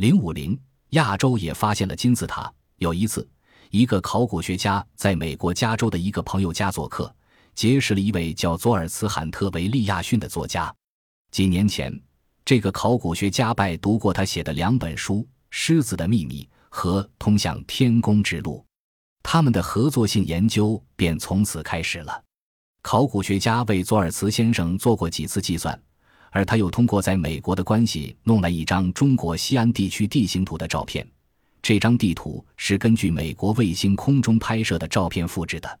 [0.00, 0.58] 零五零，
[0.92, 2.50] 亚洲也发现了金字塔。
[2.78, 3.28] 有一次，
[3.68, 7.14] 一个考古学家在美国加州的一个朋友家做客，
[7.54, 10.74] 结识了一位叫佐尔茨·罕特维利亚逊的作家。
[11.30, 11.94] 几年前，
[12.46, 15.16] 这个考古学家拜读过他写的两本书
[15.50, 18.56] 《狮子的秘密》和《通向天宫之路》，
[19.22, 22.24] 他们的合作性研究便从此开始了。
[22.80, 25.78] 考古学家为佐尔茨先生做过几次计算。
[26.30, 31.06] 而他又通过在美国的关系弄来一张中国西安地区地形图的照片，
[31.60, 35.78] 这张地图是根据美国卫星空中拍摄的照片复制的。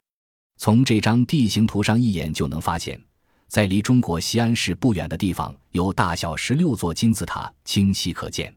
[0.58, 3.00] 从这张地形图上一眼就能发现，
[3.48, 8.54] 在离中国西安市不远的地方，有大小十六座金字塔清晰可见。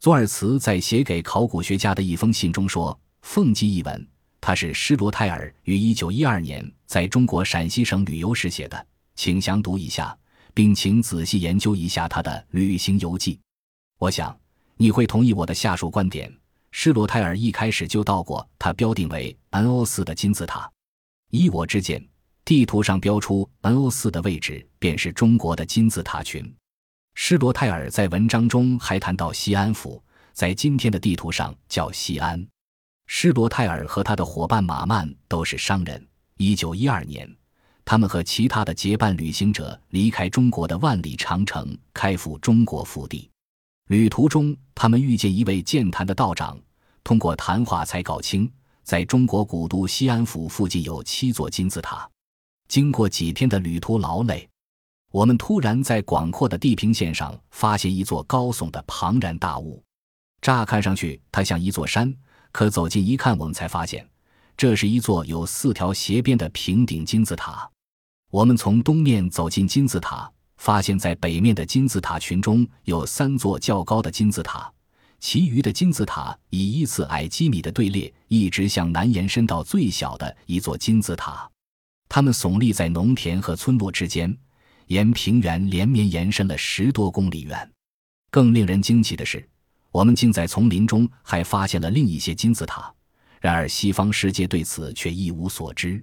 [0.00, 4.06] 佐尔茨在写给考古学家的一封信中说：“奉记一文，
[4.40, 10.16] 它是施罗泰尔于一九一二年在中国陕西省旅游时写的，请详读一下。”
[10.54, 13.40] 并请仔细研究一下他的旅行游记，
[13.98, 14.34] 我想
[14.76, 16.32] 你会同意我的下述观点。
[16.70, 20.70] 施罗泰尔一开始就到过他标定为 NO 四的金字塔。
[21.30, 22.04] 依我之见，
[22.44, 26.52] 地图上标出 NO 四的位置便是中国的金字塔群。
[27.14, 32.44] 施罗泰尔在文章中还谈到西安府在今天的地图上叫西安。
[33.06, 36.04] 施罗泰尔和他的伙伴马曼都是商人。
[36.36, 37.28] 一九一二年。
[37.84, 43.30] 他们和其他的结伴旅行者离开中国的万里长城，开赴中国腹地。
[43.88, 46.58] 旅途中，他们遇见一位健谈的道长，
[47.02, 48.50] 通过谈话才搞清，
[48.82, 52.08] 在中国古都西安府附近有七座金字塔。
[52.66, 54.48] 经过几天的旅途劳累，
[55.12, 59.82] 我们突然在广阔的地平线上发现一座高耸的庞然大物。
[60.40, 62.12] 乍看上去，它像一座山，
[62.50, 64.08] 可走近一看，我们才发现，
[64.56, 67.70] 这是一座有四条斜边的平顶金字塔。
[68.34, 74.68] 我们从东面走进金字塔，发现在北面的金字塔群中有三座较高的金字塔，
[75.20, 81.48] 其余的金字塔以依次矮几米的队列，一直向南延伸到最小的一座金字塔。
[82.08, 84.36] 它们耸立在农田和村落之间，
[84.88, 87.70] 沿平原连绵延伸了十多公里远。
[88.32, 89.48] 更令人惊奇的是，
[89.92, 92.92] 我们竟在丛林中还发现了另一些金字塔，
[93.40, 96.02] 然而西方世界对此却一无所知。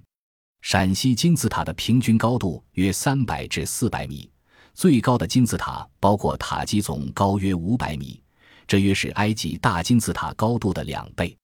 [0.62, 4.30] 陕西金字塔的平均高度约三百至四百米，
[4.74, 8.22] 最高的金字塔包括塔基总高约五百米，
[8.68, 11.36] 这约是埃及大金字塔高度的两倍。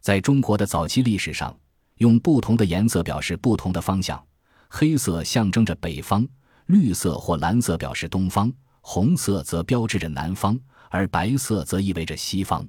[0.00, 1.54] 在中国的早期历史上，
[1.96, 4.24] 用不同的颜色表示不同的方向：
[4.68, 6.26] 黑色象征着北方，
[6.66, 10.58] 绿色或蓝色表示东方，红色则标志着南方，
[10.90, 12.66] 而白色则意味着西方。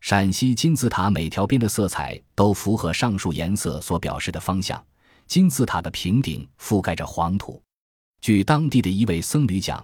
[0.00, 4.82] 陕西金字塔每条边的色彩都符合上述颜色所表示的方向。
[5.32, 7.62] 金字塔的平顶覆盖着黄土。
[8.20, 9.82] 据当地的一位僧侣讲，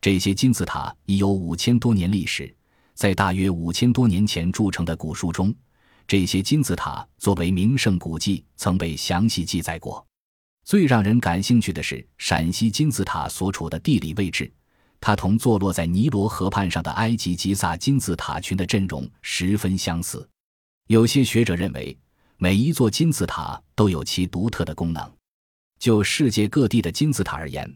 [0.00, 2.52] 这些金字塔已有五千多年历史。
[2.94, 5.54] 在大约五千多年前铸成的古书中，
[6.04, 10.04] 这些金字塔作为名胜古迹曾被详细记载过。
[10.64, 14.52] 最让人感兴趣的是陕西金字塔所处的地理位置，
[14.98, 20.28] 它同坐落在尼罗河畔上的埃及吉萨金字塔群的阵容十分相似。
[20.88, 21.96] 有些学者认为。
[22.40, 25.12] 每一座金字塔都有其独特的功能。
[25.80, 27.68] 就世界各地的金字塔而言，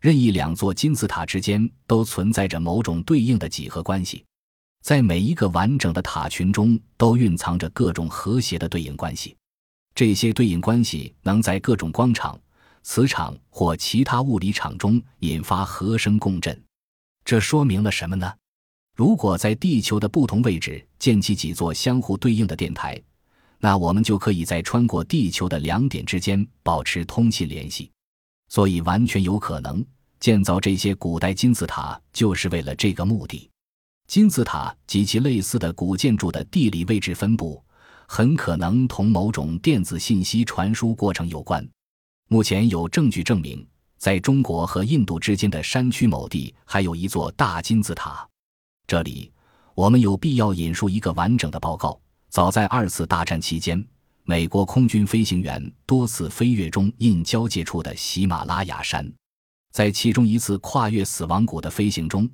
[0.00, 4.24] 任意两座金字塔之间都存在着某种对应的几何关系。
[4.82, 9.36] 在每一个完整的塔群中，都蕴藏着各种和谐的对应关系。
[9.94, 12.36] 这些对应关系能在各种光场、
[12.82, 16.60] 磁场或其他物理场中引发和声共振。
[17.24, 18.32] 这说明了什么呢？
[18.96, 23.00] 如果在地球的不同位置建起几座相互对应的电台。
[23.60, 27.90] 那我们就可以在穿过地球的两点之间保持通信联系，
[28.48, 29.84] 所以完全有可能
[30.20, 33.50] 建造这些古代金字塔就是为了这个目的。
[34.06, 37.62] 金字塔及其类似的古建筑的地理位置分布，
[38.06, 41.68] 很可能同某种电子信息传输过程有关。
[42.28, 43.66] 目前有证据证明，
[43.98, 48.26] 在中国和印度之间的山区某地还有一座大金字塔。
[48.86, 49.30] 这里，
[49.74, 52.00] 我们有必要引述一个完整的报告。
[52.30, 53.82] 早在二次大战期间，
[54.24, 59.10] 美国空军飞行员多次飞越中印交界处的喜马拉雅山，
[59.72, 62.28] 在其中一次跨越死亡谷的飞行中，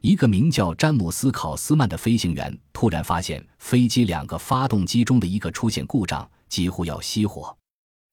[0.00, 7.54] 一个名叫詹姆斯·考斯曼的飞行员突然发现飞机两个发动机中的一个出现故障，几乎要熄火，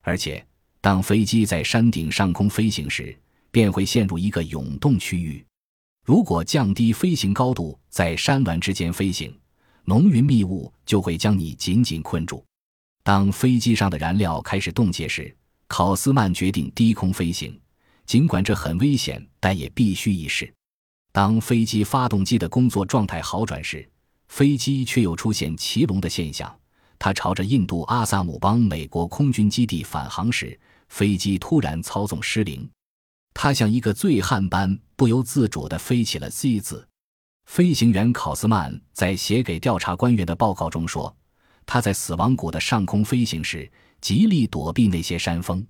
[0.01, 0.44] 而且
[0.81, 3.16] 当飞机在山顶上空飞行时，
[3.51, 5.45] 便会陷入一个涌动区域。
[6.04, 9.31] 如果降低飞行高度，在山峦之间飞行。
[9.89, 12.44] 浓云密雾就会将你紧紧困住。
[13.04, 15.34] 当飞机上的燃料开始冻结时，
[15.69, 17.57] 考斯曼决定低空飞行。
[18.06, 20.54] 尽管这很危险，但也必须一试。
[21.13, 23.89] 当飞机发动机的工作状态好转时，
[24.28, 26.54] 飞机却又出现骑龙的现象。
[27.00, 32.69] 它朝着印度阿萨姆邦美国空军基地返航时，飞机突然操纵失灵，
[33.34, 36.86] 它像一个醉汉般不由自主地飞起了 Z 字。
[37.48, 41.16] 飞行员考斯曼在写给调查官员的报告中说，
[41.66, 45.66] 他在死亡谷的上空飞行时，极力躲避那些山峰。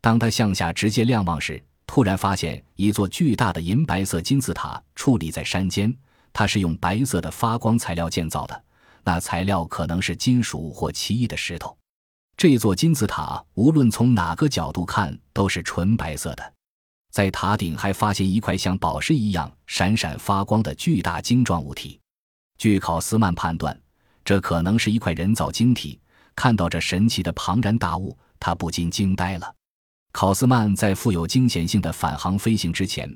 [0.00, 5.96] 当他向下直接瞭望时，突然发现一座巨大的银白色金字塔矗立在山间，
[6.32, 8.64] 它是用白色的发光材料建造的，
[9.04, 11.74] 那材料可能是金属或奇异的石头。
[12.36, 16.52] 这座金字塔无论从哪个角度看都是纯白色的，
[17.12, 22.00] 在塔顶还发现一块像宝石一样闪闪发光的巨大晶状物体。
[22.56, 23.78] 据考斯曼判断，
[24.24, 26.00] 这可能是一块人造晶体。
[26.34, 29.54] 看到这神奇的庞然大物，他不禁惊呆了。
[30.10, 33.14] 考斯曼在富有惊险性的返航飞行之前，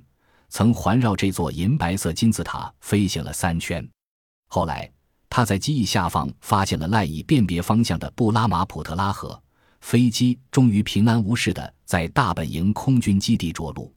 [0.51, 3.87] 曾环绕这座银白色金字塔飞行了三圈。
[4.49, 4.91] 后来，
[5.31, 9.43] 他在机翼下方发现了赖以辨别方向的布拉马普特拉河，
[9.87, 13.95] 飞机终于平安无事地在大本营空军基地着陆。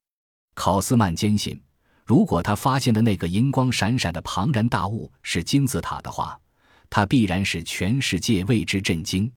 [0.53, 1.59] 考斯曼坚信，
[2.05, 6.39] 如果他发现的那个银光闪闪的庞然大物是金字塔的话，
[6.91, 9.31] 他必然是全世界为之震惊。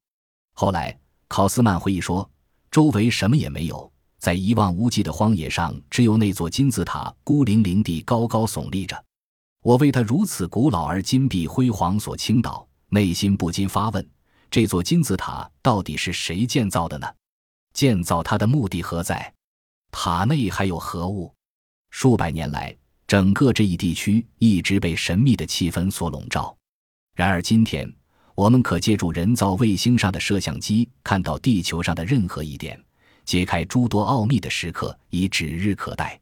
[0.52, 0.94] 后来，
[1.26, 2.30] 考斯曼回忆说。
[2.70, 9.02] 周围什么也没有，在一望无际的荒野上，只有那座金字塔孤零零地高高耸立着。
[9.62, 14.06] 我为它如此古老而金碧辉煌所倾倒，内心不禁发问：
[14.52, 17.08] 这座金字塔到底是谁建造的呢？
[17.72, 19.32] 建造它的目的何在？
[19.90, 21.32] 塔内还有何物？
[21.88, 22.76] 数百年来，
[23.06, 26.54] 整个这一地区一直被神秘的气氛所笼罩。
[27.16, 27.90] 然而今天。
[28.34, 32.82] 我们可借助人造卫星上的摄像机，看到地球上的任何一点，
[33.26, 36.18] 揭开诸多奥秘的时刻已指日可待。